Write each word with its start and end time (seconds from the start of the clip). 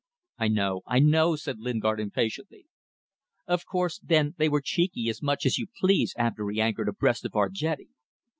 "I 0.39 0.47
know, 0.47 0.81
I 0.87 0.97
know," 0.97 1.35
said 1.35 1.59
Lingard, 1.59 1.99
impatiently. 1.99 2.65
"Of 3.45 3.67
course, 3.67 3.99
then, 3.99 4.33
they 4.39 4.49
were 4.49 4.59
cheeky 4.59 5.09
as 5.09 5.21
much 5.21 5.45
as 5.45 5.59
you 5.59 5.67
please 5.79 6.15
after 6.17 6.49
he 6.49 6.59
anchored 6.59 6.89
abreast 6.89 7.23
of 7.23 7.35
our 7.35 7.49
jetty. 7.49 7.89